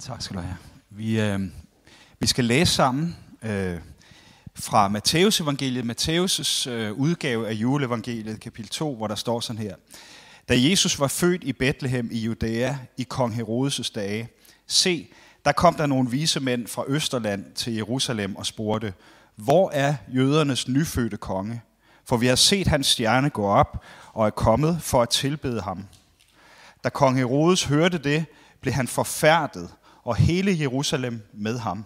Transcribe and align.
Tak 0.00 0.22
skal 0.22 0.36
du 0.36 0.40
have. 0.40 0.56
Vi, 0.90 1.20
øh, 1.20 1.40
vi 2.20 2.26
skal 2.26 2.44
læse 2.44 2.72
sammen 2.72 3.16
øh, 3.42 3.78
fra 4.54 4.88
Matteus 4.88 5.40
evangeliet, 5.40 5.84
Matteus' 5.84 6.70
øh, 6.70 6.92
udgave 6.92 7.48
af 7.48 7.52
juleevangeliet, 7.52 8.40
kapitel 8.40 8.70
2, 8.70 8.96
hvor 8.96 9.06
der 9.06 9.14
står 9.14 9.40
sådan 9.40 9.62
her. 9.62 9.76
Da 10.48 10.54
Jesus 10.60 11.00
var 11.00 11.08
født 11.08 11.44
i 11.44 11.52
Bethlehem 11.52 12.08
i 12.12 12.18
Judæa 12.18 12.76
i 12.96 13.02
kong 13.02 13.34
Herodes' 13.34 13.92
dage, 13.94 14.28
se, 14.66 15.08
der 15.44 15.52
kom 15.52 15.74
der 15.74 15.86
nogle 15.86 16.10
vise 16.10 16.40
mænd 16.40 16.66
fra 16.66 16.84
Østerland 16.88 17.54
til 17.54 17.74
Jerusalem 17.74 18.36
og 18.36 18.46
spurgte, 18.46 18.94
hvor 19.36 19.70
er 19.70 19.94
jødernes 20.14 20.68
nyfødte 20.68 21.16
konge? 21.16 21.62
For 22.04 22.16
vi 22.16 22.26
har 22.26 22.36
set 22.36 22.66
hans 22.66 22.86
stjerne 22.86 23.30
gå 23.30 23.46
op 23.46 23.84
og 24.12 24.26
er 24.26 24.30
kommet 24.30 24.82
for 24.82 25.02
at 25.02 25.08
tilbede 25.08 25.60
ham. 25.60 25.84
Da 26.84 26.88
kong 26.88 27.16
Herodes 27.18 27.64
hørte 27.64 27.98
det, 27.98 28.24
blev 28.60 28.74
han 28.74 28.88
forfærdet, 28.88 29.70
og 30.06 30.16
hele 30.16 30.60
Jerusalem 30.60 31.22
med 31.32 31.58
ham. 31.58 31.84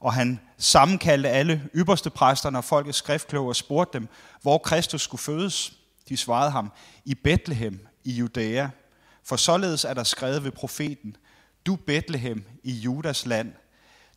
Og 0.00 0.12
han 0.12 0.40
sammenkaldte 0.58 1.28
alle 1.28 1.68
ypperste 1.74 2.10
præsterne 2.10 2.58
og 2.58 2.64
folkets 2.64 2.98
skriftkloge 2.98 3.48
og 3.48 3.56
spurgte 3.56 3.98
dem, 3.98 4.08
hvor 4.42 4.58
Kristus 4.58 5.02
skulle 5.02 5.20
fødes. 5.20 5.72
De 6.08 6.16
svarede 6.16 6.50
ham, 6.50 6.72
i 7.04 7.14
Bethlehem 7.14 7.86
i 8.04 8.12
Judæa. 8.12 8.68
For 9.24 9.36
således 9.36 9.84
er 9.84 9.94
der 9.94 10.04
skrevet 10.04 10.44
ved 10.44 10.50
profeten, 10.50 11.16
du 11.66 11.76
Bethlehem 11.76 12.44
i 12.62 12.72
Judas 12.72 13.26
land, 13.26 13.52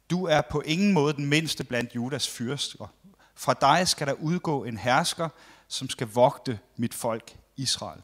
du 0.10 0.26
er 0.26 0.42
på 0.42 0.62
ingen 0.62 0.94
måde 0.94 1.14
den 1.14 1.26
mindste 1.26 1.64
blandt 1.64 1.96
Judas 1.96 2.30
fyrster. 2.30 2.94
Fra 3.36 3.54
dig 3.54 3.88
skal 3.88 4.08
der 4.08 4.14
udgå 4.14 4.64
en 4.64 4.78
hersker, 4.78 5.30
som 5.68 5.90
skal 5.90 6.08
vogte 6.08 6.60
mit 6.78 6.94
folk 6.94 7.36
Israel. 7.58 8.02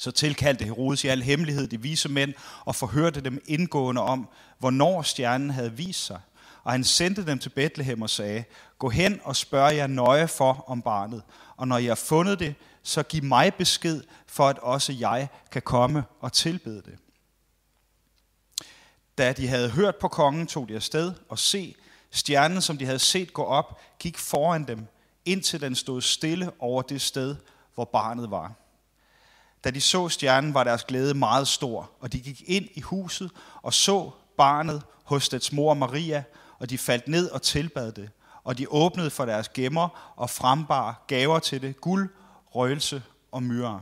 Så 0.00 0.10
tilkaldte 0.10 0.64
Herodes 0.64 1.04
i 1.04 1.08
al 1.08 1.22
hemmelighed 1.22 1.68
de 1.68 1.82
vise 1.82 2.08
mænd 2.08 2.34
og 2.64 2.74
forhørte 2.74 3.20
dem 3.20 3.42
indgående 3.46 4.02
om, 4.02 4.28
hvornår 4.58 5.02
stjernen 5.02 5.50
havde 5.50 5.72
vist 5.72 6.06
sig. 6.06 6.20
Og 6.64 6.72
han 6.72 6.84
sendte 6.84 7.26
dem 7.26 7.38
til 7.38 7.48
Bethlehem 7.48 8.02
og 8.02 8.10
sagde, 8.10 8.44
gå 8.78 8.88
hen 8.88 9.20
og 9.24 9.36
spørg 9.36 9.76
jer 9.76 9.86
nøje 9.86 10.28
for 10.28 10.64
om 10.66 10.82
barnet, 10.82 11.22
og 11.56 11.68
når 11.68 11.78
I 11.78 11.86
har 11.86 11.94
fundet 11.94 12.38
det, 12.38 12.54
så 12.82 13.02
giv 13.02 13.22
mig 13.22 13.54
besked, 13.54 14.02
for 14.26 14.48
at 14.48 14.58
også 14.58 14.92
jeg 14.92 15.28
kan 15.52 15.62
komme 15.62 16.04
og 16.20 16.32
tilbede 16.32 16.82
det. 16.82 16.98
Da 19.18 19.32
de 19.32 19.48
havde 19.48 19.70
hørt 19.70 19.96
på 19.96 20.08
kongen, 20.08 20.46
tog 20.46 20.68
de 20.68 20.74
afsted 20.74 21.12
og 21.28 21.38
se, 21.38 21.74
stjernen, 22.10 22.62
som 22.62 22.78
de 22.78 22.86
havde 22.86 22.98
set 22.98 23.32
gå 23.32 23.44
op, 23.44 23.80
gik 23.98 24.18
foran 24.18 24.64
dem, 24.64 24.86
indtil 25.24 25.60
den 25.60 25.74
stod 25.74 26.00
stille 26.00 26.50
over 26.58 26.82
det 26.82 27.00
sted, 27.00 27.36
hvor 27.74 27.84
barnet 27.84 28.30
var. 28.30 28.59
Da 29.64 29.70
de 29.70 29.80
så 29.80 30.08
stjernen, 30.08 30.54
var 30.54 30.64
deres 30.64 30.84
glæde 30.84 31.14
meget 31.14 31.48
stor, 31.48 31.90
og 32.00 32.12
de 32.12 32.20
gik 32.20 32.42
ind 32.46 32.68
i 32.74 32.80
huset 32.80 33.30
og 33.62 33.74
så 33.74 34.10
barnet 34.36 34.82
hos 35.04 35.28
dets 35.28 35.52
mor 35.52 35.74
Maria, 35.74 36.22
og 36.58 36.70
de 36.70 36.78
faldt 36.78 37.08
ned 37.08 37.30
og 37.30 37.42
tilbad 37.42 37.92
det, 37.92 38.10
og 38.44 38.58
de 38.58 38.66
åbnede 38.68 39.10
for 39.10 39.24
deres 39.24 39.48
gemmer 39.48 40.14
og 40.16 40.30
frembar 40.30 41.04
gaver 41.06 41.38
til 41.38 41.62
det, 41.62 41.80
guld, 41.80 42.10
røgelse 42.54 43.02
og 43.32 43.42
myre. 43.42 43.80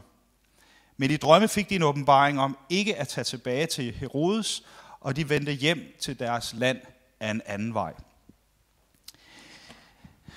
Men 0.96 1.10
i 1.10 1.16
drømme 1.16 1.48
fik 1.48 1.70
de 1.70 1.76
en 1.76 1.82
åbenbaring 1.82 2.40
om 2.40 2.58
ikke 2.68 2.96
at 2.96 3.08
tage 3.08 3.24
tilbage 3.24 3.66
til 3.66 3.92
Herodes, 3.92 4.62
og 5.00 5.16
de 5.16 5.28
vendte 5.28 5.52
hjem 5.52 5.78
til 6.00 6.18
deres 6.18 6.54
land 6.54 6.78
af 7.20 7.30
en 7.30 7.42
anden 7.46 7.74
vej. 7.74 7.94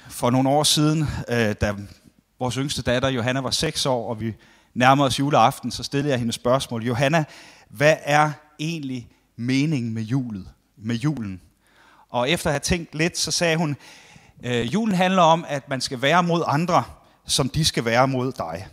For 0.10 0.30
nogle 0.30 0.50
år 0.50 0.64
siden, 0.64 1.02
øh, 1.30 1.56
da 1.62 1.76
vores 2.40 2.56
yngste 2.56 2.82
datter 2.82 3.10
Johanna 3.10 3.42
var 3.42 3.52
6 3.52 3.86
år, 3.86 4.10
og 4.10 4.20
vi 4.20 4.34
nærmer 4.74 5.06
os 5.06 5.20
juleaften, 5.20 5.72
så 5.72 5.84
stillede 5.84 6.12
jeg 6.12 6.20
hende 6.20 6.34
spørgsmål. 6.34 6.84
Johanna, 6.84 7.24
hvad 7.70 7.96
er 8.02 8.32
egentlig 8.60 9.10
meningen 9.36 9.94
med 9.94 10.04
julet, 10.04 10.50
med 10.78 10.96
julen? 10.96 11.42
Og 12.10 12.30
efter 12.30 12.50
at 12.50 12.54
have 12.54 12.60
tænkt 12.60 12.96
lidt, 12.96 13.18
så 13.18 13.32
sagde 13.32 13.58
hun, 13.58 13.78
øh, 14.44 14.74
julen 14.74 14.96
handler 14.96 15.22
om, 15.22 15.46
at 15.48 15.70
man 15.70 15.82
skal 15.82 16.02
være 16.02 16.24
mod 16.24 16.44
andre, 16.48 16.84
som 17.26 17.50
de 17.50 17.66
skal 17.66 17.86
være 17.86 18.08
mod 18.08 18.32
dig. 18.32 18.68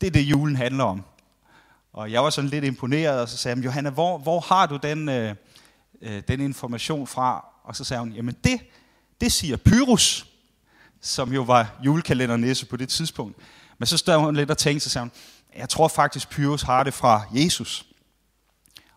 Det 0.00 0.06
er 0.06 0.10
det, 0.10 0.20
julen 0.20 0.56
handler 0.56 0.84
om. 0.84 1.02
Og 1.92 2.12
jeg 2.12 2.24
var 2.24 2.30
sådan 2.30 2.50
lidt 2.50 2.64
imponeret, 2.64 3.20
og 3.20 3.28
så 3.28 3.36
sagde 3.36 3.56
jeg, 3.56 3.64
Johanna, 3.64 3.90
hvor, 3.90 4.18
hvor 4.18 4.40
har 4.40 4.66
du 4.66 4.76
den, 4.76 5.08
øh, 5.08 5.34
øh, 6.02 6.22
den 6.28 6.40
information 6.40 7.06
fra? 7.06 7.46
Og 7.64 7.76
så 7.76 7.84
sagde 7.84 8.00
hun, 8.00 8.12
jamen 8.12 8.36
det, 8.44 8.60
det 9.20 9.32
siger 9.32 9.56
Pyrus, 9.56 10.26
som 11.00 11.32
jo 11.32 11.42
var 11.42 11.80
julekalendernisse 11.84 12.66
på 12.66 12.76
det 12.76 12.88
tidspunkt. 12.88 13.36
Men 13.82 13.86
så 13.86 13.96
stod 13.96 14.18
hun 14.18 14.36
lidt 14.36 14.50
og 14.50 14.58
tænkte, 14.58 14.84
så 14.84 14.90
sagde 14.90 15.02
hun, 15.02 15.12
jeg 15.56 15.68
tror 15.68 15.88
faktisk, 15.88 16.30
Pyrus 16.30 16.62
har 16.62 16.82
det 16.82 16.94
fra 16.94 17.22
Jesus. 17.34 17.86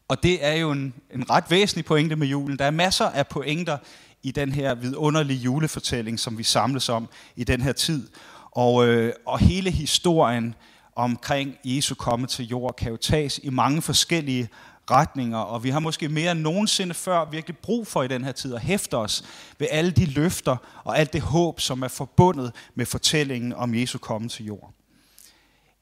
Og 0.08 0.24
det 0.24 0.46
er 0.46 0.54
jo 0.54 0.72
en, 0.72 0.94
en 1.14 1.30
ret 1.30 1.44
væsentlig 1.50 1.86
pointe 1.86 2.16
med 2.16 2.28
julen. 2.28 2.60
Der 2.60 2.66
er 2.66 2.72
masser 2.72 3.06
af 3.06 3.28
pointer 3.28 3.78
i 4.24 4.32
den 4.32 4.52
her 4.52 4.76
vidunderlige 4.76 5.40
julefortælling, 5.40 6.20
som 6.20 6.38
vi 6.38 6.44
samles 6.44 6.90
om 6.90 7.10
i 7.36 7.44
den 7.44 7.62
her 7.62 7.72
tid. 7.72 8.10
Og, 8.52 8.88
øh, 8.88 9.14
og 9.26 9.40
hele 9.40 9.72
historien 9.72 10.56
omkring 10.96 11.56
Jesu 11.64 11.96
komme 11.96 12.28
til 12.28 12.48
jord 12.48 12.76
kan 12.76 12.92
jo 12.92 12.98
tages 12.98 13.40
i 13.44 13.50
mange 13.50 13.82
forskellige 13.82 14.50
retninger, 14.92 15.38
og 15.38 15.64
vi 15.64 15.70
har 15.70 15.80
måske 15.80 16.10
mere 16.10 16.32
end 16.32 16.40
nogensinde 16.40 16.94
før 16.94 17.26
virkelig 17.26 17.58
brug 17.58 17.88
for 17.88 18.04
i 18.04 18.08
den 18.08 18.24
her 18.24 18.32
tid 18.32 18.56
at 18.56 18.62
hæfte 18.62 18.98
os 18.98 19.24
ved 19.60 19.68
alle 19.72 19.92
de 19.92 20.06
løfter 20.06 20.58
og 20.84 21.00
alt 21.00 21.14
det 21.14 21.22
håb, 21.22 21.60
som 21.60 21.82
er 21.82 21.88
forbundet 21.88 22.52
med 22.76 22.86
fortællingen 22.86 23.54
om 23.54 23.76
Jesu 23.76 23.98
komme 23.98 24.30
til 24.30 24.46
jord. 24.46 24.74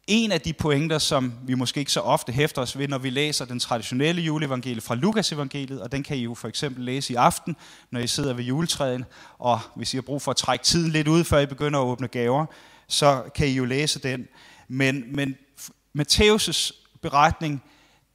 En 0.07 0.31
af 0.31 0.41
de 0.41 0.53
pointer, 0.53 0.97
som 0.97 1.33
vi 1.43 1.53
måske 1.53 1.79
ikke 1.79 1.91
så 1.91 1.99
ofte 1.99 2.31
hæfter 2.31 2.61
os 2.61 2.77
ved, 2.77 2.87
når 2.87 2.97
vi 2.97 3.09
læser 3.09 3.45
den 3.45 3.59
traditionelle 3.59 4.21
juleevangelie 4.21 4.81
fra 4.81 4.95
Lukas 4.95 5.31
evangeliet, 5.31 5.81
og 5.81 5.91
den 5.91 6.03
kan 6.03 6.17
I 6.17 6.19
jo 6.19 6.33
for 6.33 6.47
eksempel 6.47 6.85
læse 6.85 7.13
i 7.13 7.15
aften, 7.15 7.55
når 7.91 7.99
I 7.99 8.07
sidder 8.07 8.33
ved 8.33 8.43
juletræet, 8.43 9.05
og 9.39 9.59
hvis 9.75 9.93
I 9.93 9.97
har 9.97 10.01
brug 10.01 10.21
for 10.21 10.31
at 10.31 10.37
trække 10.37 10.63
tiden 10.63 10.91
lidt 10.91 11.07
ud, 11.07 11.23
før 11.23 11.39
I 11.39 11.45
begynder 11.45 11.79
at 11.79 11.83
åbne 11.85 12.07
gaver, 12.07 12.45
så 12.87 13.23
kan 13.35 13.47
I 13.47 13.51
jo 13.51 13.65
læse 13.65 13.99
den. 13.99 14.27
Men, 14.67 15.15
men 15.15 15.35
Matthæus' 15.99 16.71
beretning, 17.01 17.63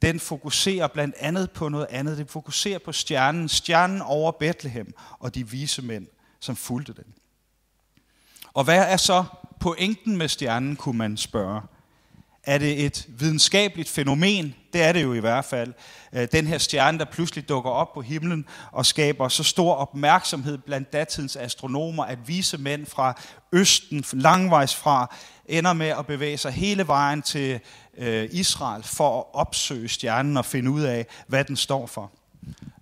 den 0.01 0.19
fokuserer 0.19 0.87
blandt 0.87 1.15
andet 1.19 1.51
på 1.51 1.69
noget 1.69 1.87
andet. 1.89 2.17
Den 2.17 2.27
fokuserer 2.27 2.79
på 2.79 2.91
stjernen, 2.91 3.49
stjernen 3.49 4.01
over 4.01 4.31
Bethlehem 4.31 4.93
og 5.19 5.35
de 5.35 5.49
vise 5.49 5.81
mænd, 5.81 6.07
som 6.39 6.55
fulgte 6.55 6.93
den. 6.93 7.13
Og 8.53 8.63
hvad 8.63 8.91
er 8.91 8.97
så 8.97 9.23
pointen 9.59 10.17
med 10.17 10.27
stjernen, 10.27 10.75
kunne 10.75 10.97
man 10.97 11.17
spørge. 11.17 11.61
Er 12.49 12.57
det 12.57 12.85
et 12.85 13.05
videnskabeligt 13.07 13.89
fænomen? 13.89 14.55
Det 14.73 14.81
er 14.81 14.91
det 14.91 15.03
jo 15.03 15.13
i 15.13 15.19
hvert 15.19 15.45
fald. 15.45 15.73
Øh, 16.13 16.27
den 16.31 16.47
her 16.47 16.57
stjerne, 16.57 16.99
der 16.99 17.05
pludselig 17.05 17.49
dukker 17.49 17.71
op 17.71 17.93
på 17.93 18.01
himlen 18.01 18.45
og 18.71 18.85
skaber 18.85 19.27
så 19.27 19.43
stor 19.43 19.73
opmærksomhed 19.73 20.57
blandt 20.57 20.93
datidens 20.93 21.35
astronomer, 21.35 22.03
at 22.03 22.17
vise 22.27 22.57
mænd 22.57 22.85
fra 22.85 23.21
Østen, 23.51 24.03
langvejs 24.13 24.75
fra, 24.75 25.15
ender 25.45 25.73
med 25.73 25.87
at 25.87 26.07
bevæge 26.07 26.37
sig 26.37 26.51
hele 26.51 26.87
vejen 26.87 27.21
til 27.21 27.59
øh, 27.97 28.29
Israel 28.31 28.83
for 28.83 29.19
at 29.19 29.25
opsøge 29.33 29.89
stjernen 29.89 30.37
og 30.37 30.45
finde 30.45 30.71
ud 30.71 30.81
af, 30.81 31.05
hvad 31.27 31.43
den 31.43 31.55
står 31.55 31.87
for. 31.87 32.11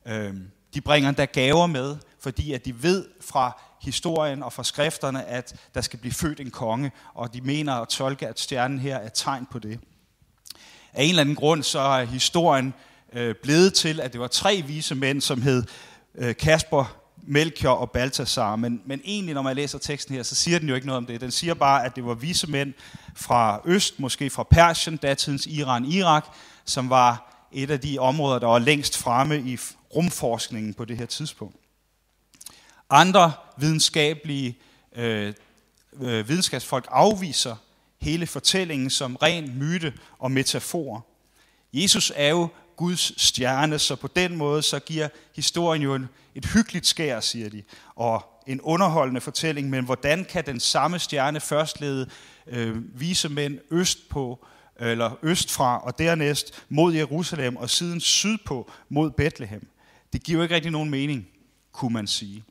Øh, 0.06 0.34
de 0.74 0.82
bringer 0.82 1.10
endda 1.10 1.26
gaver 1.26 1.68
med, 1.68 1.96
fordi 2.20 2.54
at 2.54 2.66
de 2.66 2.84
ved 2.84 3.06
fra 3.22 3.62
historien 3.82 4.44
og 4.44 4.54
fra 4.54 4.64
skrifterne, 4.64 5.26
at 5.26 5.56
der 5.74 5.82
skal 5.82 6.00
blive 6.00 6.14
født 6.14 6.40
en 6.40 6.52
konge, 6.52 6.92
og 7.14 7.34
de 7.34 7.42
mener 7.42 7.74
at 7.74 7.88
tolke, 7.88 8.28
at 8.28 8.40
stjernen 8.40 8.80
her 8.80 8.98
er 8.98 9.10
tegn 9.10 9.48
på 9.52 9.60
det. 9.60 9.80
Af 10.94 11.04
en 11.04 11.10
eller 11.10 11.22
anden 11.22 11.36
grund 11.36 11.64
så 11.64 11.80
er 11.80 12.06
historien 12.06 12.74
øh, 13.14 13.36
blevet 13.44 13.74
til, 13.74 14.00
at 14.00 14.14
det 14.14 14.22
var 14.22 14.28
tre 14.28 14.64
vise 14.68 14.96
mænd, 14.96 15.22
som 15.22 15.42
hed 15.42 15.64
øh, 16.16 16.36
Kasper, 16.36 16.98
Melchior 17.28 17.72
og 17.72 17.92
Balthasar. 17.92 18.56
Men, 18.56 18.82
men 18.86 19.02
egentlig, 19.06 19.36
når 19.36 19.42
man 19.42 19.56
læser 19.56 19.80
teksten 19.80 20.16
her, 20.16 20.24
så 20.24 20.36
siger 20.36 20.60
den 20.60 20.70
jo 20.70 20.76
ikke 20.76 20.88
noget 20.88 20.98
om 20.98 21.06
det. 21.06 21.22
Den 21.22 21.32
siger 21.32 21.54
bare, 21.54 21.86
at 21.86 21.96
det 21.96 22.06
var 22.06 22.14
vise 22.14 22.48
mænd 22.48 22.74
fra 23.16 23.62
Øst, 23.66 24.00
måske 24.00 24.30
fra 24.30 24.44
Persien, 24.44 24.98
datidens 24.98 25.48
Iran, 25.48 25.86
Irak, 25.86 26.26
som 26.66 26.90
var 26.90 27.34
et 27.52 27.72
af 27.72 27.80
de 27.80 28.00
områder, 28.00 28.40
der 28.40 28.48
var 28.48 28.60
længst 28.60 28.98
fremme 28.98 29.40
i 29.40 29.58
rumforskningen 29.96 30.74
på 30.74 30.86
det 30.86 30.98
her 30.98 31.06
tidspunkt. 31.06 31.56
Andre 32.90 33.32
videnskabelige 33.58 34.58
øh, 34.96 35.34
øh, 36.02 36.30
videnskabsfolk 36.30 36.88
afviser 36.92 37.56
hele 38.02 38.28
fortællingen 38.28 38.90
som 38.90 39.16
ren 39.16 39.60
myte 39.60 39.94
og 40.20 40.32
metafor. 40.32 41.06
Jesus 41.74 42.12
er 42.16 42.30
jo 42.30 42.48
Guds 42.76 43.22
stjerne, 43.22 43.80
så 43.80 43.96
på 43.96 44.08
den 44.08 44.36
måde 44.36 44.62
så 44.62 44.80
giver 44.80 45.10
historien 45.36 45.82
jo 45.82 45.96
en, 45.96 46.10
et 46.36 46.46
hyggeligt 46.46 46.88
skær, 46.88 47.20
siger 47.20 47.50
de, 47.50 47.64
og 47.96 48.26
en 48.48 48.62
underholdende 48.62 49.22
fortælling, 49.22 49.70
men 49.70 49.86
hvordan 49.86 50.26
kan 50.26 50.46
den 50.46 50.60
samme 50.60 51.00
stjerne 51.00 51.40
først 51.40 51.82
lede 51.82 52.10
øh, 52.48 53.00
vise 53.00 53.30
mænd 53.30 53.60
øst 53.72 54.10
på, 54.10 54.46
eller 54.80 55.12
østfra, 55.22 55.84
og 55.84 56.00
dernæst 56.00 56.64
mod 56.70 56.94
Jerusalem, 56.94 57.58
og 57.58 57.70
siden 57.70 58.00
sydpå 58.00 58.72
mod 58.90 59.12
Bethlehem? 59.12 59.68
Det 60.14 60.24
giver 60.24 60.38
jo 60.38 60.44
ikke 60.44 60.56
rigtig 60.56 60.72
nogen 60.72 60.90
mening, 60.90 61.28
kunne 61.72 61.94
man 61.94 62.08
sige. 62.08 62.44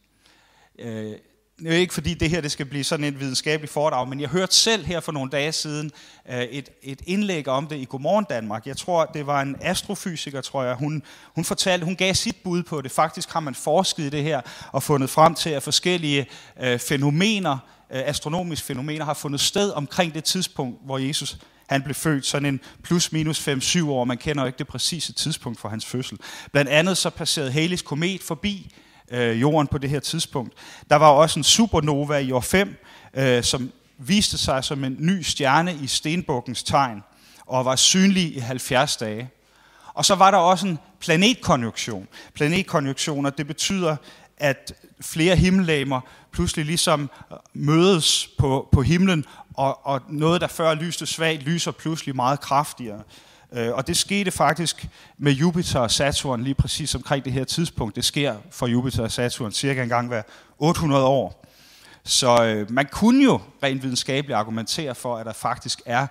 Øh, 0.79 1.13
det 1.59 1.75
er 1.75 1.79
ikke 1.79 1.95
fordi 1.95 2.15
det 2.15 2.31
her 2.31 2.41
det 2.41 2.53
skal 2.53 2.67
blive 2.67 2.85
sådan 2.85 3.05
et 3.05 3.21
videnskabeligt 3.21 3.73
foredrag, 3.73 4.09
men 4.09 4.21
jeg 4.21 4.29
hørte 4.29 4.55
selv 4.55 4.85
her 4.85 5.01
for 5.01 5.13
nogle 5.13 5.31
dage 5.31 5.53
siden 5.53 5.91
øh, 6.31 6.43
et, 6.43 6.69
et 6.83 7.01
indlæg 7.07 7.49
om 7.49 7.67
det 7.67 7.77
i 7.77 7.85
Godmorgen 7.85 8.27
Danmark. 8.31 8.67
Jeg 8.67 8.77
tror, 8.77 9.05
det 9.05 9.27
var 9.27 9.43
en 9.43 9.57
astrofysiker, 9.61 10.41
tror 10.41 10.65
jeg. 10.65 10.75
Hun, 10.75 11.03
hun 11.35 11.45
fortalte, 11.45 11.85
hun 11.85 11.97
gav 11.97 12.15
sit 12.15 12.37
bud 12.45 12.63
på 12.63 12.81
det. 12.81 12.91
Faktisk 12.91 13.33
har 13.33 13.41
man 13.41 13.55
forsket 13.55 14.03
i 14.03 14.09
det 14.09 14.23
her 14.23 14.41
og 14.73 14.83
fundet 14.83 15.11
frem 15.11 15.35
til, 15.35 15.51
at 15.51 15.63
forskellige 15.63 16.27
øh, 16.61 16.79
fænomener, 16.79 17.59
øh, 17.93 18.03
astronomiske 18.05 18.67
fænomener, 18.67 19.05
har 19.05 19.15
fundet 19.15 19.41
sted 19.41 19.71
omkring 19.71 20.15
det 20.15 20.25
tidspunkt, 20.25 20.79
hvor 20.85 20.99
Jesus 20.99 21.39
han 21.67 21.83
blev 21.83 21.95
født, 21.95 22.27
sådan 22.27 22.47
en 22.47 22.61
plus 22.83 23.13
minus 23.13 23.49
5-7 23.49 23.89
år. 23.89 24.05
Man 24.05 24.19
kender 24.19 24.43
jo 24.43 24.47
ikke 24.47 24.59
det 24.59 24.67
præcise 24.67 25.13
tidspunkt 25.13 25.61
for 25.61 25.69
hans 25.69 25.87
fødsel. 25.87 26.19
Blandt 26.53 26.71
andet 26.71 26.97
så 26.97 27.11
passerede 27.11 27.53
Halley's 27.53 27.83
komet 27.83 28.23
forbi 28.23 28.73
øh, 29.11 29.41
jorden 29.41 29.67
på 29.67 29.79
det 29.79 29.91
her 29.91 30.01
tidspunkt. 30.01 30.55
Der 30.91 30.97
var 30.97 31.09
også 31.09 31.39
en 31.41 31.45
supernova 31.45 32.19
i 32.19 32.33
år 32.33 32.41
5, 32.41 32.77
øh, 33.15 33.43
som 33.43 33.73
viste 33.99 34.39
sig 34.39 34.65
som 34.65 34.85
en 34.85 34.97
ny 34.99 35.23
stjerne 35.23 35.75
i 35.83 35.87
stenbukkens 35.87 36.63
tegn, 36.63 37.03
og 37.47 37.65
var 37.65 37.77
synlig 37.77 38.37
i 38.37 38.39
70 38.39 38.97
dage. 38.97 39.31
Og 39.95 40.05
så 40.05 40.15
var 40.15 40.31
der 40.31 40.39
også 40.39 40.67
en 40.67 40.79
planetkonjunktion. 41.01 42.09
Planetkonjunktioner, 42.35 43.31
det 43.31 43.47
betyder, 43.47 43.97
at 44.39 44.73
flere 45.01 45.37
himmellegemer 45.37 46.01
pludselig 46.33 46.65
ligesom 46.65 47.11
øh, 47.33 47.37
mødes 47.55 48.29
på, 48.39 48.69
på 48.73 48.83
himlen, 48.83 49.25
og, 49.55 49.87
og 49.87 50.01
noget, 50.09 50.41
der 50.41 50.47
før 50.47 50.75
lyste 50.75 51.07
svagt, 51.07 51.43
lyser 51.43 51.71
pludselig 51.71 52.17
meget 52.17 52.41
kraftigere. 52.41 53.03
Øh, 53.53 53.73
og 53.75 53.87
det 53.87 53.97
skete 53.97 54.31
faktisk 54.31 54.89
med 55.19 55.33
Jupiter 55.33 55.81
og 55.81 55.91
Saturn 55.91 56.43
lige 56.43 56.55
præcis 56.55 56.95
omkring 56.95 57.25
det 57.25 57.33
her 57.33 57.45
tidspunkt. 57.45 57.97
Det 57.97 58.05
sker 58.05 58.37
for 58.51 58.67
Jupiter 58.67 59.03
og 59.03 59.13
Saturn 59.13 59.53
cirka 59.53 59.83
en 59.83 59.89
gang 59.89 60.09
hver 60.09 60.23
800 60.59 61.05
år. 61.05 61.47
Så 62.05 62.45
øh, 62.45 62.71
man 62.71 62.87
kunne 62.93 63.25
jo 63.25 63.41
rent 63.63 63.83
videnskabeligt 63.83 64.37
argumentere 64.37 64.95
for, 64.95 65.17
at 65.17 65.27
der 65.27 65.33
faktisk 65.33 65.83
er 65.87 66.07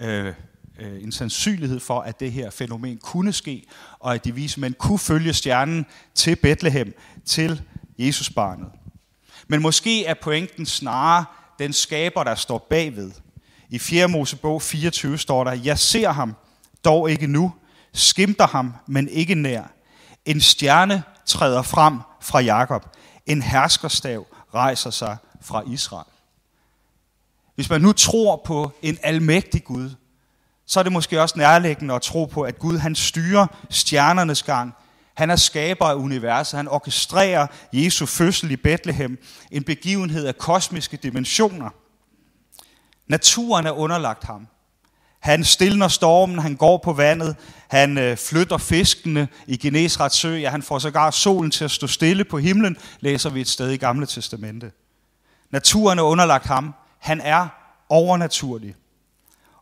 øh, 0.00 0.32
øh, 0.80 1.02
en 1.02 1.12
sandsynlighed 1.12 1.80
for, 1.80 2.00
at 2.00 2.20
det 2.20 2.32
her 2.32 2.50
fænomen 2.50 2.98
kunne 2.98 3.32
ske, 3.32 3.64
og 3.98 4.14
at 4.14 4.24
de 4.24 4.34
vise 4.34 4.60
mænd 4.60 4.74
kunne 4.74 4.98
følge 4.98 5.32
stjernen 5.32 5.86
til 6.14 6.36
Bethlehem, 6.36 6.94
til 7.24 7.62
Jesusbarnet. 7.98 8.68
Men 9.48 9.62
måske 9.62 10.04
er 10.04 10.14
pointen 10.14 10.66
snarere 10.66 11.24
den 11.58 11.72
skaber, 11.72 12.24
der 12.24 12.34
står 12.34 12.66
bagved. 12.70 13.10
I 13.70 13.78
4. 13.78 14.08
Mosebog 14.08 14.62
24 14.62 15.18
står 15.18 15.44
der, 15.44 15.52
Jeg 15.52 15.78
ser 15.78 16.10
ham, 16.10 16.36
dog 16.84 17.10
ikke 17.10 17.26
nu, 17.26 17.52
skimter 17.92 18.46
ham, 18.46 18.74
men 18.86 19.08
ikke 19.08 19.34
nær. 19.34 19.62
En 20.24 20.40
stjerne 20.40 21.02
træder 21.26 21.62
frem 21.62 21.98
fra 22.20 22.40
Jakob. 22.40 22.96
En 23.26 23.42
herskerstav 23.42 24.26
rejser 24.54 24.90
sig 24.90 25.16
fra 25.40 25.62
Israel. 25.66 26.06
Hvis 27.54 27.70
man 27.70 27.80
nu 27.80 27.92
tror 27.92 28.42
på 28.44 28.72
en 28.82 28.98
almægtig 29.02 29.64
Gud, 29.64 29.90
så 30.66 30.80
er 30.80 30.82
det 30.82 30.92
måske 30.92 31.22
også 31.22 31.38
nærliggende 31.38 31.94
at 31.94 32.02
tro 32.02 32.24
på, 32.24 32.42
at 32.42 32.58
Gud 32.58 32.78
han 32.78 32.94
styrer 32.94 33.46
stjernernes 33.70 34.42
gang. 34.42 34.74
Han 35.14 35.30
er 35.30 35.36
skaber 35.36 35.86
af 35.86 35.94
universet. 35.94 36.56
Han 36.56 36.68
orkestrerer 36.68 37.46
Jesu 37.72 38.06
fødsel 38.06 38.50
i 38.50 38.56
Bethlehem. 38.56 39.18
En 39.50 39.64
begivenhed 39.64 40.26
af 40.26 40.38
kosmiske 40.38 40.96
dimensioner. 40.96 41.70
Naturen 43.06 43.66
er 43.66 43.70
underlagt 43.70 44.24
ham. 44.24 44.46
Han 45.20 45.44
stiller 45.44 45.88
stormen, 45.88 46.38
han 46.38 46.56
går 46.56 46.78
på 46.84 46.92
vandet, 46.92 47.36
han 47.68 47.98
øh, 47.98 48.16
flytter 48.16 48.58
fiskene 48.58 49.28
i 49.46 49.56
Genesrets 49.56 50.16
sø, 50.16 50.28
ja, 50.28 50.50
han 50.50 50.62
får 50.62 50.78
sågar 50.78 51.10
solen 51.10 51.50
til 51.50 51.64
at 51.64 51.70
stå 51.70 51.86
stille 51.86 52.24
på 52.24 52.38
himlen, 52.38 52.76
læser 53.00 53.30
vi 53.30 53.40
et 53.40 53.48
sted 53.48 53.70
i 53.70 53.76
Gamle 53.76 54.06
Testamente. 54.06 54.70
Naturen 55.50 55.98
er 55.98 56.02
underlagt 56.02 56.46
ham. 56.46 56.74
Han 56.98 57.20
er 57.20 57.48
overnaturlig. 57.88 58.74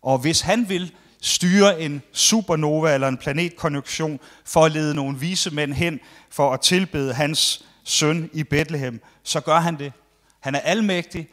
Og 0.02 0.18
hvis 0.18 0.40
han 0.40 0.68
vil 0.68 0.92
styre 1.20 1.80
en 1.80 2.02
supernova 2.12 2.94
eller 2.94 3.08
en 3.08 3.16
planetkonjunktion 3.16 4.20
for 4.44 4.64
at 4.64 4.72
lede 4.72 4.94
nogle 4.94 5.18
vise 5.18 5.50
mænd 5.50 5.72
hen 5.72 6.00
for 6.30 6.52
at 6.52 6.60
tilbede 6.60 7.14
hans 7.14 7.64
søn 7.84 8.30
i 8.32 8.42
Bethlehem, 8.42 9.00
så 9.22 9.40
gør 9.40 9.60
han 9.60 9.78
det. 9.78 9.92
Han 10.40 10.54
er 10.54 10.60
almægtig, 10.60 11.28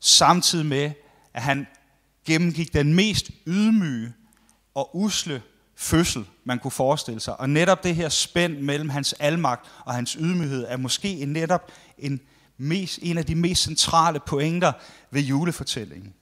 samtidig 0.00 0.66
med, 0.66 0.90
at 1.34 1.42
han 1.42 1.66
gennemgik 2.28 2.74
den 2.74 2.94
mest 2.94 3.30
ydmyge 3.46 4.12
og 4.74 4.96
usle 4.96 5.42
fødsel, 5.76 6.24
man 6.44 6.58
kunne 6.58 6.70
forestille 6.70 7.20
sig. 7.20 7.40
Og 7.40 7.50
netop 7.50 7.84
det 7.84 7.94
her 7.94 8.08
spænd 8.08 8.58
mellem 8.58 8.88
hans 8.88 9.12
almagt 9.12 9.66
og 9.84 9.94
hans 9.94 10.12
ydmyghed 10.12 10.64
er 10.68 10.76
måske 10.76 11.24
netop 11.24 11.72
en, 11.98 12.20
mest, 12.58 12.98
en 13.02 13.18
af 13.18 13.26
de 13.26 13.34
mest 13.34 13.62
centrale 13.62 14.20
pointer 14.20 14.72
ved 15.10 15.22
julefortællingen. 15.22 16.14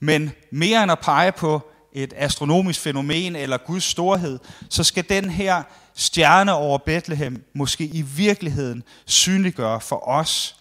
Men 0.00 0.30
mere 0.50 0.82
end 0.82 0.92
at 0.92 1.00
pege 1.00 1.32
på 1.32 1.70
et 1.92 2.12
astronomisk 2.16 2.80
fænomen 2.80 3.36
eller 3.36 3.56
Guds 3.56 3.84
storhed, 3.84 4.38
så 4.70 4.84
skal 4.84 5.08
den 5.08 5.30
her 5.30 5.62
stjerne 5.94 6.52
over 6.52 6.78
Bethlehem 6.78 7.44
måske 7.54 7.84
i 7.84 8.02
virkeligheden 8.02 8.82
synliggøre 9.06 9.80
for 9.80 10.08
os, 10.08 10.56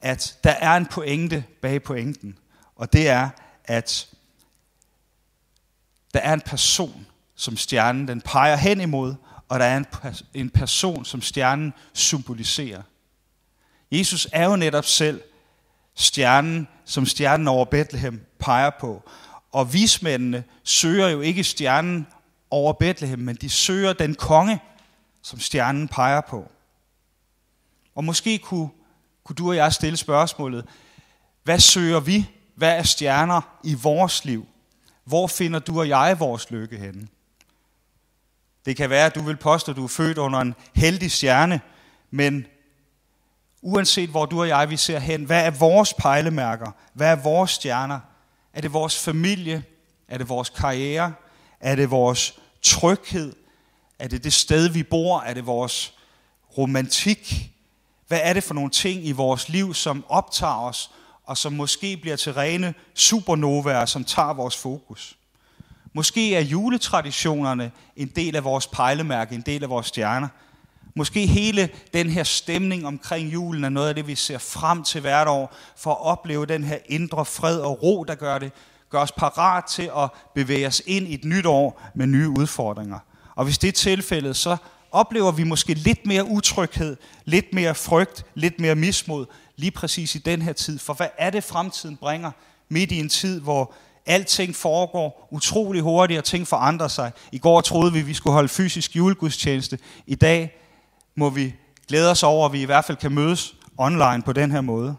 at 0.00 0.38
der 0.44 0.50
er 0.50 0.76
en 0.76 0.86
pointe 0.86 1.44
bag 1.62 1.82
pointen. 1.82 2.38
Og 2.76 2.92
det 2.92 3.08
er, 3.08 3.28
at 3.64 4.08
der 6.14 6.20
er 6.20 6.32
en 6.32 6.40
person, 6.40 7.06
som 7.34 7.56
stjernen 7.56 8.08
den 8.08 8.20
peger 8.20 8.56
hen 8.56 8.80
imod, 8.80 9.14
og 9.48 9.60
der 9.60 9.64
er 9.64 9.76
en, 9.76 9.86
en 10.34 10.50
person, 10.50 11.04
som 11.04 11.22
stjernen 11.22 11.72
symboliserer. 11.92 12.82
Jesus 13.90 14.28
er 14.32 14.44
jo 14.44 14.56
netop 14.56 14.84
selv 14.84 15.22
stjernen, 15.94 16.68
som 16.84 17.06
stjernen 17.06 17.48
over 17.48 17.64
Bethlehem 17.64 18.26
peger 18.38 18.70
på. 18.80 19.10
Og 19.52 19.72
vismændene 19.72 20.44
søger 20.64 21.08
jo 21.08 21.20
ikke 21.20 21.44
stjernen 21.44 22.06
over 22.50 22.72
Bethlehem, 22.72 23.18
men 23.18 23.36
de 23.36 23.50
søger 23.50 23.92
den 23.92 24.14
konge, 24.14 24.60
som 25.22 25.40
stjernen 25.40 25.88
peger 25.88 26.20
på. 26.20 26.50
Og 27.94 28.04
måske 28.04 28.38
kunne, 28.38 28.68
kunne 29.30 29.36
du 29.36 29.48
og 29.48 29.56
jeg 29.56 29.72
stille 29.72 29.96
spørgsmålet, 29.96 30.64
hvad 31.42 31.58
søger 31.58 32.00
vi? 32.00 32.26
Hvad 32.54 32.78
er 32.78 32.82
stjerner 32.82 33.40
i 33.64 33.74
vores 33.74 34.24
liv? 34.24 34.46
Hvor 35.04 35.26
finder 35.26 35.58
du 35.58 35.80
og 35.80 35.88
jeg 35.88 36.20
vores 36.20 36.50
lykke 36.50 36.76
henne? 36.76 37.08
Det 38.64 38.76
kan 38.76 38.90
være, 38.90 39.06
at 39.06 39.14
du 39.14 39.22
vil 39.22 39.36
påstå, 39.36 39.72
at 39.72 39.76
du 39.76 39.84
er 39.84 39.88
født 39.88 40.18
under 40.18 40.38
en 40.40 40.54
heldig 40.74 41.10
stjerne, 41.10 41.60
men 42.10 42.46
uanset 43.62 44.10
hvor 44.10 44.26
du 44.26 44.40
og 44.40 44.48
jeg 44.48 44.70
vi 44.70 44.76
ser 44.76 44.98
hen, 44.98 45.24
hvad 45.24 45.46
er 45.46 45.50
vores 45.50 45.94
pejlemærker? 45.94 46.70
Hvad 46.94 47.08
er 47.08 47.16
vores 47.16 47.50
stjerner? 47.50 48.00
Er 48.52 48.60
det 48.60 48.72
vores 48.72 48.98
familie? 48.98 49.64
Er 50.08 50.18
det 50.18 50.28
vores 50.28 50.48
karriere? 50.48 51.12
Er 51.60 51.74
det 51.74 51.90
vores 51.90 52.38
tryghed? 52.62 53.32
Er 53.98 54.08
det 54.08 54.24
det 54.24 54.32
sted, 54.32 54.68
vi 54.68 54.82
bor? 54.82 55.20
Er 55.20 55.34
det 55.34 55.46
vores 55.46 55.94
romantik? 56.58 57.50
Hvad 58.10 58.20
er 58.22 58.32
det 58.32 58.44
for 58.44 58.54
nogle 58.54 58.70
ting 58.70 59.06
i 59.06 59.12
vores 59.12 59.48
liv, 59.48 59.74
som 59.74 60.04
optager 60.08 60.60
os, 60.60 60.90
og 61.24 61.38
som 61.38 61.52
måske 61.52 61.96
bliver 61.96 62.16
til 62.16 62.34
rene 62.34 62.74
supernovaer, 62.94 63.84
som 63.84 64.04
tager 64.04 64.32
vores 64.32 64.56
fokus? 64.56 65.16
Måske 65.92 66.34
er 66.34 66.40
juletraditionerne 66.40 67.72
en 67.96 68.08
del 68.08 68.36
af 68.36 68.44
vores 68.44 68.66
pejlemærke, 68.66 69.34
en 69.34 69.40
del 69.40 69.62
af 69.62 69.70
vores 69.70 69.86
stjerner. 69.86 70.28
Måske 70.94 71.26
hele 71.26 71.68
den 71.94 72.10
her 72.10 72.22
stemning 72.22 72.86
omkring 72.86 73.32
julen 73.32 73.64
er 73.64 73.68
noget 73.68 73.88
af 73.88 73.94
det, 73.94 74.06
vi 74.06 74.14
ser 74.14 74.38
frem 74.38 74.82
til 74.82 75.00
hvert 75.00 75.28
år, 75.28 75.54
for 75.76 75.90
at 75.90 76.00
opleve 76.00 76.46
den 76.46 76.64
her 76.64 76.78
indre 76.86 77.24
fred 77.24 77.60
og 77.60 77.82
ro, 77.82 78.04
der 78.04 78.14
gør 78.14 78.38
det, 78.38 78.52
gør 78.90 79.00
os 79.00 79.12
parat 79.12 79.64
til 79.64 79.90
at 79.96 80.10
bevæge 80.34 80.66
os 80.66 80.82
ind 80.86 81.08
i 81.08 81.14
et 81.14 81.24
nyt 81.24 81.46
år 81.46 81.82
med 81.94 82.06
nye 82.06 82.28
udfordringer. 82.28 82.98
Og 83.34 83.44
hvis 83.44 83.58
det 83.58 83.68
er 83.68 83.72
tilfældet, 83.72 84.36
så 84.36 84.56
oplever 84.92 85.32
vi 85.32 85.44
måske 85.44 85.74
lidt 85.74 86.06
mere 86.06 86.24
utryghed, 86.24 86.96
lidt 87.24 87.54
mere 87.54 87.74
frygt, 87.74 88.24
lidt 88.34 88.60
mere 88.60 88.74
mismod, 88.74 89.26
lige 89.56 89.70
præcis 89.70 90.14
i 90.14 90.18
den 90.18 90.42
her 90.42 90.52
tid. 90.52 90.78
For 90.78 90.94
hvad 90.94 91.08
er 91.18 91.30
det, 91.30 91.44
fremtiden 91.44 91.96
bringer 91.96 92.30
midt 92.68 92.92
i 92.92 92.98
en 92.98 93.08
tid, 93.08 93.40
hvor 93.40 93.74
alting 94.06 94.56
foregår 94.56 95.28
utrolig 95.30 95.82
hurtigt, 95.82 96.18
og 96.18 96.24
ting 96.24 96.48
forandrer 96.48 96.88
sig. 96.88 97.12
I 97.32 97.38
går 97.38 97.60
troede 97.60 97.92
vi, 97.92 97.98
at 97.98 98.06
vi 98.06 98.14
skulle 98.14 98.34
holde 98.34 98.48
fysisk 98.48 98.96
julegudstjeneste. 98.96 99.78
I 100.06 100.14
dag 100.14 100.56
må 101.16 101.30
vi 101.30 101.54
glæde 101.88 102.10
os 102.10 102.22
over, 102.22 102.46
at 102.46 102.52
vi 102.52 102.62
i 102.62 102.64
hvert 102.64 102.84
fald 102.84 102.98
kan 102.98 103.12
mødes 103.12 103.54
online 103.78 104.22
på 104.22 104.32
den 104.32 104.50
her 104.50 104.60
måde. 104.60 104.96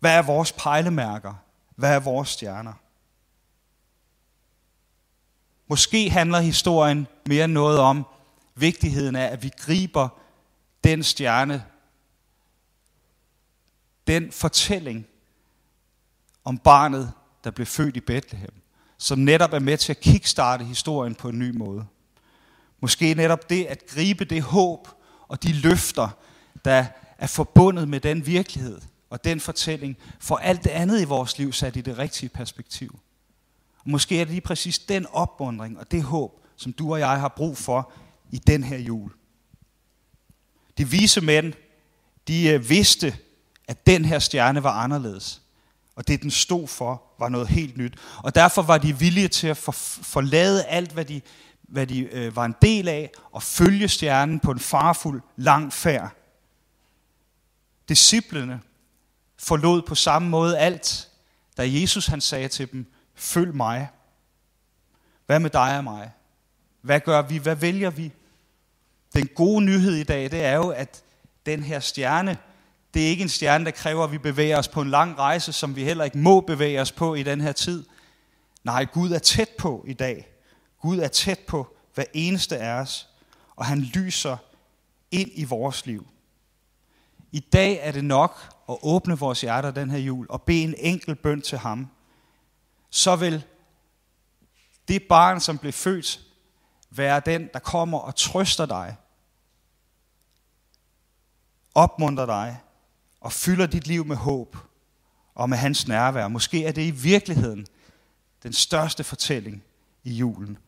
Hvad 0.00 0.16
er 0.16 0.22
vores 0.22 0.52
pejlemærker? 0.52 1.34
Hvad 1.76 1.94
er 1.94 2.00
vores 2.00 2.28
stjerner? 2.28 2.72
Måske 5.68 6.10
handler 6.10 6.40
historien 6.40 7.06
mere 7.26 7.48
noget 7.48 7.78
om 7.78 8.06
vigtigheden 8.54 9.16
af, 9.16 9.26
at 9.26 9.42
vi 9.42 9.50
griber 9.56 10.08
den 10.84 11.02
stjerne, 11.02 11.64
den 14.06 14.32
fortælling 14.32 15.06
om 16.44 16.58
barnet, 16.58 17.12
der 17.44 17.50
blev 17.50 17.66
født 17.66 17.96
i 17.96 18.00
Bethlehem, 18.00 18.54
som 18.98 19.18
netop 19.18 19.52
er 19.52 19.58
med 19.58 19.78
til 19.78 19.92
at 19.92 20.00
kickstarte 20.00 20.64
historien 20.64 21.14
på 21.14 21.28
en 21.28 21.38
ny 21.38 21.56
måde. 21.56 21.86
Måske 22.80 23.14
netop 23.14 23.50
det 23.50 23.64
at 23.64 23.86
gribe 23.86 24.24
det 24.24 24.42
håb 24.42 24.88
og 25.28 25.42
de 25.42 25.52
løfter, 25.52 26.08
der 26.64 26.86
er 27.18 27.26
forbundet 27.26 27.88
med 27.88 28.00
den 28.00 28.26
virkelighed 28.26 28.80
og 29.10 29.24
den 29.24 29.40
fortælling, 29.40 29.96
får 30.20 30.36
alt 30.36 30.64
det 30.64 30.70
andet 30.70 31.00
i 31.00 31.04
vores 31.04 31.38
liv 31.38 31.52
sat 31.52 31.76
i 31.76 31.80
det 31.80 31.98
rigtige 31.98 32.28
perspektiv. 32.28 32.98
Og 33.84 33.90
måske 33.90 34.20
er 34.20 34.24
det 34.24 34.30
lige 34.30 34.40
præcis 34.40 34.78
den 34.78 35.06
opmundring 35.06 35.78
og 35.78 35.90
det 35.90 36.02
håb, 36.02 36.30
som 36.56 36.72
du 36.72 36.92
og 36.92 36.98
jeg 36.98 37.20
har 37.20 37.28
brug 37.28 37.56
for 37.56 37.92
i 38.30 38.38
den 38.38 38.64
her 38.64 38.78
jul. 38.78 39.12
De 40.78 40.88
vise 40.88 41.20
mænd, 41.20 41.52
de 42.28 42.48
øh, 42.48 42.68
vidste, 42.68 43.16
at 43.68 43.86
den 43.86 44.04
her 44.04 44.18
stjerne 44.18 44.62
var 44.62 44.72
anderledes. 44.72 45.42
Og 45.96 46.08
det, 46.08 46.22
den 46.22 46.30
stod 46.30 46.68
for, 46.68 47.02
var 47.18 47.28
noget 47.28 47.48
helt 47.48 47.76
nyt. 47.76 47.98
Og 48.16 48.34
derfor 48.34 48.62
var 48.62 48.78
de 48.78 48.98
villige 48.98 49.28
til 49.28 49.46
at 49.46 49.56
forlade 49.56 50.64
alt, 50.64 50.92
hvad 50.92 51.04
de, 51.04 51.20
hvad 51.62 51.86
de 51.86 52.00
øh, 52.00 52.36
var 52.36 52.44
en 52.44 52.54
del 52.62 52.88
af, 52.88 53.10
og 53.32 53.42
følge 53.42 53.88
stjernen 53.88 54.40
på 54.40 54.50
en 54.50 54.58
farfuld, 54.58 55.22
lang 55.36 55.72
færd. 55.72 56.10
Disciplene 57.88 58.60
forlod 59.38 59.82
på 59.82 59.94
samme 59.94 60.28
måde 60.28 60.58
alt, 60.58 61.08
da 61.56 61.72
Jesus 61.80 62.06
han 62.06 62.20
sagde 62.20 62.48
til 62.48 62.72
dem, 62.72 62.92
følg 63.14 63.54
mig. 63.54 63.88
Hvad 65.26 65.40
med 65.40 65.50
dig 65.50 65.78
og 65.78 65.84
mig? 65.84 66.10
Hvad 66.80 67.00
gør 67.00 67.22
vi? 67.22 67.38
Hvad 67.38 67.56
vælger 67.56 67.90
vi? 67.90 68.12
Den 69.14 69.28
gode 69.34 69.64
nyhed 69.64 69.94
i 69.94 70.04
dag, 70.04 70.30
det 70.30 70.44
er 70.44 70.54
jo, 70.54 70.68
at 70.68 71.02
den 71.46 71.62
her 71.62 71.80
stjerne, 71.80 72.38
det 72.94 73.04
er 73.04 73.08
ikke 73.08 73.22
en 73.22 73.28
stjerne, 73.28 73.64
der 73.64 73.70
kræver, 73.70 74.04
at 74.04 74.12
vi 74.12 74.18
bevæger 74.18 74.58
os 74.58 74.68
på 74.68 74.80
en 74.80 74.90
lang 74.90 75.18
rejse, 75.18 75.52
som 75.52 75.76
vi 75.76 75.84
heller 75.84 76.04
ikke 76.04 76.18
må 76.18 76.40
bevæge 76.40 76.80
os 76.80 76.92
på 76.92 77.14
i 77.14 77.22
den 77.22 77.40
her 77.40 77.52
tid. 77.52 77.84
Nej, 78.64 78.84
Gud 78.84 79.10
er 79.10 79.18
tæt 79.18 79.48
på 79.58 79.84
i 79.88 79.92
dag. 79.92 80.28
Gud 80.80 80.98
er 80.98 81.08
tæt 81.08 81.38
på 81.38 81.76
hver 81.94 82.04
eneste 82.14 82.58
af 82.58 82.80
os, 82.80 83.08
og 83.56 83.64
han 83.64 83.80
lyser 83.80 84.36
ind 85.10 85.30
i 85.34 85.44
vores 85.44 85.86
liv. 85.86 86.06
I 87.32 87.40
dag 87.40 87.78
er 87.82 87.92
det 87.92 88.04
nok 88.04 88.52
at 88.68 88.76
åbne 88.82 89.18
vores 89.18 89.40
hjerter 89.40 89.70
den 89.70 89.90
her 89.90 89.98
jul 89.98 90.26
og 90.28 90.42
bede 90.42 90.62
en 90.62 90.74
enkelt 90.78 91.22
bøn 91.22 91.42
til 91.42 91.58
ham. 91.58 91.88
Så 92.94 93.16
vil 93.16 93.44
det 94.88 95.02
barn, 95.08 95.40
som 95.40 95.58
blev 95.58 95.72
født, 95.72 96.20
være 96.90 97.22
den, 97.26 97.48
der 97.52 97.58
kommer 97.58 97.98
og 97.98 98.16
trøster 98.16 98.66
dig, 98.66 98.96
opmunter 101.74 102.26
dig 102.26 102.60
og 103.20 103.32
fylder 103.32 103.66
dit 103.66 103.86
liv 103.86 104.04
med 104.04 104.16
håb 104.16 104.56
og 105.34 105.48
med 105.48 105.58
hans 105.58 105.88
nærvær. 105.88 106.28
Måske 106.28 106.64
er 106.64 106.72
det 106.72 106.82
i 106.82 106.90
virkeligheden 106.90 107.66
den 108.42 108.52
største 108.52 109.04
fortælling 109.04 109.64
i 110.04 110.12
julen. 110.14 110.58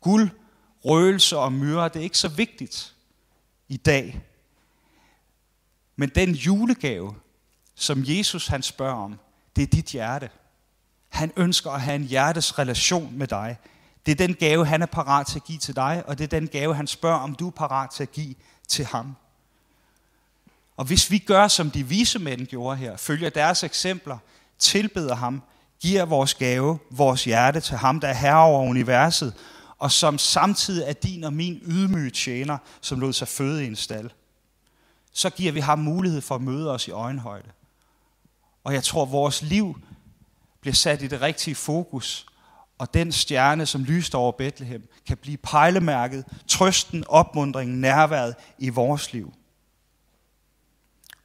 Guld, 0.00 0.30
røgelse 0.84 1.38
og 1.38 1.52
myre, 1.52 1.88
det 1.88 1.96
er 1.96 2.04
ikke 2.04 2.18
så 2.18 2.28
vigtigt 2.28 2.94
i 3.68 3.76
dag. 3.76 4.22
Men 5.96 6.08
den 6.08 6.30
julegave, 6.30 7.14
som 7.74 8.02
Jesus 8.06 8.46
han 8.46 8.62
spørger 8.62 8.96
om, 8.96 9.18
det 9.56 9.62
er 9.62 9.66
dit 9.66 9.86
hjerte. 9.86 10.30
Han 11.08 11.32
ønsker 11.36 11.70
at 11.70 11.80
have 11.80 11.96
en 11.96 12.04
hjertes 12.04 12.58
relation 12.58 13.18
med 13.18 13.26
dig. 13.26 13.56
Det 14.06 14.12
er 14.12 14.26
den 14.26 14.34
gave, 14.34 14.66
han 14.66 14.82
er 14.82 14.86
parat 14.86 15.26
til 15.26 15.38
at 15.38 15.44
give 15.44 15.58
til 15.58 15.76
dig, 15.76 16.02
og 16.06 16.18
det 16.18 16.24
er 16.24 16.40
den 16.40 16.48
gave, 16.48 16.74
han 16.74 16.86
spørger, 16.86 17.18
om 17.18 17.34
du 17.34 17.46
er 17.46 17.50
parat 17.50 17.90
til 17.90 18.02
at 18.02 18.12
give 18.12 18.34
til 18.68 18.84
ham. 18.84 19.16
Og 20.76 20.84
hvis 20.84 21.10
vi 21.10 21.18
gør, 21.18 21.48
som 21.48 21.70
de 21.70 21.86
vise 21.86 22.18
mænd 22.18 22.46
gjorde 22.46 22.76
her, 22.76 22.96
følger 22.96 23.30
deres 23.30 23.62
eksempler, 23.62 24.18
tilbeder 24.58 25.14
ham, 25.14 25.42
giver 25.80 26.04
vores 26.04 26.34
gave, 26.34 26.78
vores 26.90 27.24
hjerte 27.24 27.60
til 27.60 27.76
ham, 27.76 28.00
der 28.00 28.08
er 28.08 28.14
herre 28.14 28.44
over 28.44 28.62
universet, 28.62 29.34
og 29.78 29.92
som 29.92 30.18
samtidig 30.18 30.88
er 30.88 30.92
din 30.92 31.24
og 31.24 31.32
min 31.32 31.62
ydmyge 31.66 32.10
tjener, 32.10 32.58
som 32.80 33.00
lod 33.00 33.12
sig 33.12 33.28
føde 33.28 33.64
i 33.64 33.66
en 33.66 33.76
stald, 33.76 34.10
så 35.12 35.30
giver 35.30 35.52
vi 35.52 35.60
ham 35.60 35.78
mulighed 35.78 36.20
for 36.20 36.34
at 36.34 36.42
møde 36.42 36.70
os 36.70 36.88
i 36.88 36.90
øjenhøjde. 36.90 37.48
Og 38.64 38.74
jeg 38.74 38.84
tror, 38.84 39.02
at 39.02 39.12
vores 39.12 39.42
liv 39.42 39.80
bliver 40.60 40.74
sat 40.74 41.02
i 41.02 41.06
det 41.06 41.20
rigtige 41.20 41.54
fokus, 41.54 42.26
og 42.78 42.94
den 42.94 43.12
stjerne, 43.12 43.66
som 43.66 43.84
lyste 43.84 44.14
over 44.14 44.32
Bethlehem, 44.32 44.88
kan 45.06 45.16
blive 45.16 45.36
pejlemærket, 45.36 46.24
trøsten, 46.48 47.04
opmundringen, 47.08 47.80
nærværet 47.80 48.34
i 48.58 48.68
vores 48.68 49.12
liv. 49.12 49.34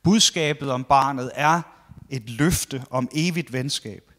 Budskabet 0.03 0.71
om 0.71 0.83
barnet 0.83 1.31
er 1.33 1.61
et 2.09 2.29
løfte 2.29 2.85
om 2.89 3.09
evigt 3.11 3.53
venskab. 3.53 4.11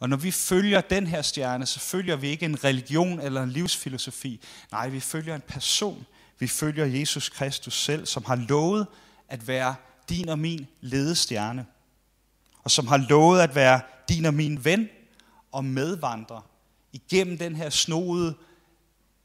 Og 0.00 0.08
når 0.08 0.16
vi 0.16 0.30
følger 0.30 0.80
den 0.80 1.06
her 1.06 1.22
stjerne, 1.22 1.66
så 1.66 1.80
følger 1.80 2.16
vi 2.16 2.28
ikke 2.28 2.44
en 2.44 2.64
religion 2.64 3.20
eller 3.20 3.42
en 3.42 3.50
livsfilosofi. 3.50 4.40
Nej, 4.72 4.88
vi 4.88 5.00
følger 5.00 5.34
en 5.34 5.42
person. 5.48 6.06
Vi 6.38 6.46
følger 6.46 6.84
Jesus 6.84 7.28
Kristus 7.28 7.84
selv, 7.84 8.06
som 8.06 8.24
har 8.24 8.36
lovet 8.36 8.86
at 9.28 9.48
være 9.48 9.74
din 10.08 10.28
og 10.28 10.38
min 10.38 10.66
ledestjerne. 10.80 11.66
Og 12.64 12.70
som 12.70 12.86
har 12.86 12.96
lovet 12.96 13.40
at 13.40 13.54
være 13.54 13.80
din 14.08 14.24
og 14.24 14.34
min 14.34 14.64
ven 14.64 14.88
og 15.52 15.64
medvandrer 15.64 16.40
igennem 16.92 17.38
den 17.38 17.56
her 17.56 17.70
snoede, 17.70 18.34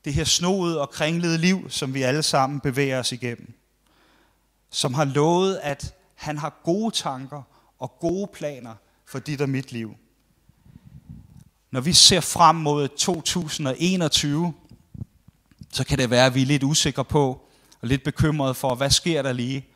det 0.06 0.14
her 0.14 0.24
snoede 0.24 0.82
og 0.82 0.90
kringlede 0.90 1.38
liv, 1.38 1.70
som 1.70 1.94
vi 1.94 2.02
alle 2.02 2.24
sammen 2.24 2.60
bevæger 2.60 3.00
os 3.00 3.12
igennem. 3.12 3.54
Som 4.70 4.94
har 4.94 5.06
lovet, 5.06 5.60
at 5.64 5.96
han 6.16 6.38
har 6.38 6.62
gode 6.64 6.96
tanker 6.96 7.42
og 7.80 8.00
gode 8.00 8.30
planer 8.34 8.76
for 9.06 9.20
dit 9.20 9.42
og 9.42 9.50
mit 9.50 9.72
liv. 9.72 9.96
Når 11.72 11.82
vi 11.82 11.94
ser 11.94 12.22
frem 12.22 12.56
mod 12.56 12.88
2021, 12.88 14.54
så 15.72 15.84
kan 15.84 15.98
det 15.98 16.10
være, 16.10 16.26
at 16.26 16.36
vi 16.36 16.42
er 16.42 16.46
lidt 16.46 16.64
usikre 16.64 17.06
på 17.06 17.50
og 17.82 17.88
lidt 17.88 18.04
bekymrede 18.04 18.54
for, 18.54 18.76
hvad 18.76 18.90
sker 18.90 19.22
der 19.22 19.34
lige? 19.34 19.68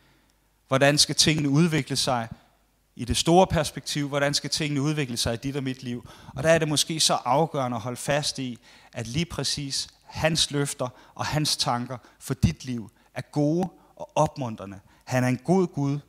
Hvordan 0.67 0.97
skal 0.97 1.15
tingene 1.15 1.49
udvikle 1.49 1.95
sig 1.95 2.27
i 2.95 3.05
det 3.05 3.17
store 3.17 3.47
perspektiv? 3.47 4.07
Hvordan 4.07 4.33
skal 4.33 4.49
tingene 4.49 4.81
udvikle 4.81 5.17
sig 5.17 5.33
i 5.33 5.37
dit 5.37 5.55
og 5.55 5.63
mit 5.63 5.83
liv? 5.83 6.09
Og 6.35 6.43
der 6.43 6.49
er 6.49 6.57
det 6.57 6.67
måske 6.67 6.99
så 6.99 7.13
afgørende 7.13 7.75
at 7.75 7.81
holde 7.81 7.97
fast 7.97 8.39
i, 8.39 8.57
at 8.93 9.07
lige 9.07 9.25
præcis 9.25 9.89
hans 10.05 10.51
løfter 10.51 10.87
og 11.15 11.25
hans 11.25 11.57
tanker 11.57 11.97
for 12.19 12.33
dit 12.33 12.65
liv 12.65 12.91
er 13.13 13.21
gode 13.21 13.69
og 13.95 14.11
opmuntrende. 14.15 14.79
Han 15.05 15.23
er 15.23 15.27
en 15.27 15.37
god 15.37 15.67
Gud. 15.67 15.99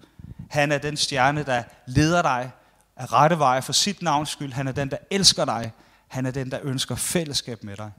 Han 0.51 0.73
er 0.73 0.79
den 0.79 0.97
stjerne, 0.97 1.43
der 1.43 1.63
leder 1.87 2.23
dig 2.23 2.51
af 2.97 3.13
rette 3.13 3.39
vej 3.39 3.61
for 3.61 3.73
sit 3.73 4.03
navns 4.03 4.29
skyld. 4.29 4.53
Han 4.53 4.69
er 4.69 4.73
den, 4.73 4.91
der 4.91 4.97
elsker 5.11 5.45
dig. 5.45 5.73
Han 6.09 6.27
er 6.27 6.31
den, 6.31 6.51
der 6.51 6.59
ønsker 6.63 6.95
fællesskab 6.95 7.63
med 7.63 7.77
dig. 7.77 7.93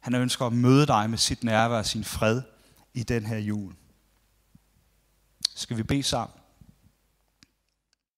Han 0.00 0.14
ønsker 0.14 0.46
at 0.46 0.52
møde 0.52 0.86
dig 0.86 1.10
med 1.10 1.18
sit 1.18 1.44
nærvær 1.44 1.78
og 1.78 1.86
sin 1.86 2.04
fred 2.04 2.42
i 2.94 3.02
den 3.02 3.26
her 3.26 3.38
jul. 3.38 3.74
Skal 5.54 5.76
vi 5.76 5.82
bede 5.82 6.02
sammen? 6.02 6.37